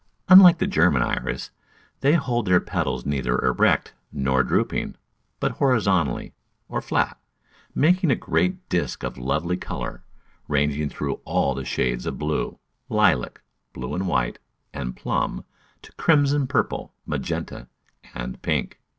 Unlike 0.29 0.57
the 0.57 0.65
German 0.65 1.03
Iris, 1.03 1.51
they 1.99 2.13
hold 2.13 2.47
their 2.47 2.59
petals 2.59 3.05
neither 3.05 3.37
erect 3.37 3.93
nor 4.11 4.41
drooping, 4.41 4.95
but 5.39 5.51
horizontally, 5.51 6.33
or 6.67 6.81
flat, 6.81 7.19
making 7.75 8.09
a 8.09 8.15
great 8.15 8.67
disc 8.67 9.03
of 9.03 9.19
lovely 9.19 9.57
colour, 9.57 10.03
ranging 10.47 10.89
through 10.89 11.21
all 11.23 11.53
the 11.53 11.65
shades 11.65 12.07
of 12.07 12.17
blue, 12.17 12.57
lilac, 12.89 13.43
blue 13.73 13.93
and 13.93 14.07
white, 14.07 14.39
and 14.73 14.95
plum, 14.95 15.45
to 15.83 15.91
crimson 15.91 16.47
purple, 16.47 16.95
magenta, 17.05 17.67
and 18.15 18.41
pink. 18.41 18.81